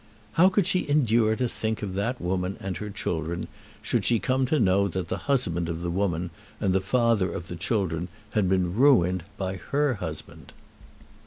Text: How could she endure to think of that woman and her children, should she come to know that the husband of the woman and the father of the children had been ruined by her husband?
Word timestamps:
How 0.31 0.49
could 0.49 0.65
she 0.65 0.89
endure 0.89 1.35
to 1.35 1.47
think 1.47 1.83
of 1.83 1.93
that 1.93 2.19
woman 2.19 2.57
and 2.59 2.75
her 2.77 2.89
children, 2.89 3.47
should 3.83 4.03
she 4.03 4.17
come 4.17 4.47
to 4.47 4.59
know 4.59 4.87
that 4.87 5.09
the 5.09 5.17
husband 5.29 5.69
of 5.69 5.81
the 5.81 5.91
woman 5.91 6.31
and 6.59 6.73
the 6.73 6.81
father 6.81 7.31
of 7.31 7.49
the 7.49 7.55
children 7.55 8.07
had 8.33 8.49
been 8.49 8.73
ruined 8.73 9.25
by 9.37 9.57
her 9.57 9.93
husband? 9.99 10.53